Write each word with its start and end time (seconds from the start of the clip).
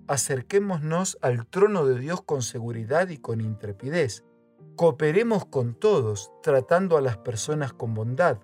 Acerquémonos 0.07 1.19
al 1.23 1.47
trono 1.47 1.87
de 1.87 1.99
Dios 1.99 2.23
con 2.23 2.43
seguridad 2.43 3.09
y 3.09 3.19
con 3.19 3.41
intrepidez. 3.41 4.25
Cooperemos 4.77 5.47
con 5.47 5.75
todos, 5.75 6.31
tratando 6.43 6.97
a 6.97 7.01
las 7.01 7.19
personas 7.19 7.73
con 7.73 7.95
bondad. 7.95 8.39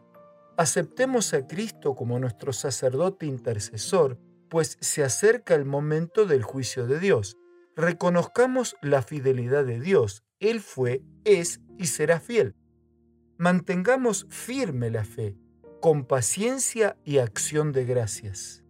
Aceptemos 0.57 1.33
a 1.35 1.47
Cristo 1.47 1.95
como 1.95 2.19
nuestro 2.19 2.53
sacerdote 2.53 3.27
intercesor, 3.27 4.19
pues 4.49 4.77
se 4.81 5.05
acerca 5.05 5.55
el 5.55 5.65
momento 5.65 6.27
del 6.27 6.43
juicio 6.43 6.87
de 6.87 6.99
Dios 6.99 7.37
reconozcamos 7.81 8.77
la 8.83 9.03
fidelidad 9.03 9.65
de 9.65 9.81
Dios. 9.81 10.23
Él 10.39 10.61
fue, 10.61 11.03
es 11.25 11.61
y 11.79 11.87
será 11.87 12.21
fiel. 12.21 12.55
Mantengamos 13.39 14.27
firme 14.29 14.91
la 14.91 15.05
fe, 15.05 15.37
con 15.81 16.05
paciencia 16.05 16.97
y 17.05 17.19
acción 17.19 17.73
de 17.73 17.85
gracias. 17.85 18.65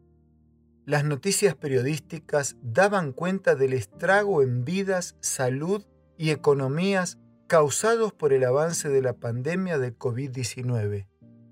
Las 0.90 1.04
noticias 1.04 1.54
periodísticas 1.54 2.56
daban 2.62 3.12
cuenta 3.12 3.54
del 3.54 3.74
estrago 3.74 4.42
en 4.42 4.64
vidas, 4.64 5.14
salud 5.20 5.86
y 6.18 6.30
economías 6.30 7.16
causados 7.46 8.12
por 8.12 8.32
el 8.32 8.42
avance 8.42 8.88
de 8.88 9.00
la 9.00 9.12
pandemia 9.12 9.78
de 9.78 9.96
COVID-19. 9.96 11.06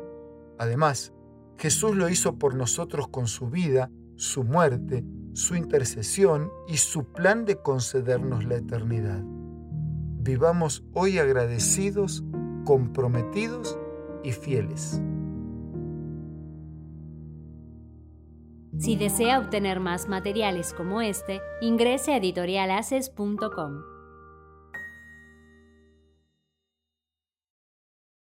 Además, 0.59 1.15
Jesús 1.57 1.97
lo 1.97 2.11
hizo 2.11 2.37
por 2.37 2.55
nosotros 2.55 3.09
con 3.09 3.27
su 3.27 3.49
vida, 3.49 3.91
su 4.19 4.43
muerte, 4.43 5.05
su 5.33 5.55
intercesión 5.55 6.51
y 6.67 6.79
su 6.79 7.13
plan 7.13 7.45
de 7.45 7.63
concedernos 7.63 8.45
la 8.45 8.57
eternidad. 8.57 9.23
Vivamos 9.25 10.85
hoy 10.93 11.19
agradecidos, 11.19 12.25
comprometidos 12.65 13.79
y 14.25 14.33
fieles. 14.33 15.01
Si 18.77 18.97
desea 18.97 19.39
obtener 19.39 19.79
más 19.81 20.09
materiales 20.09 20.75
como 20.75 21.01
este, 21.01 21.41
ingrese 21.61 22.13
a 22.13 22.17
editorialaces.com. 22.17 23.98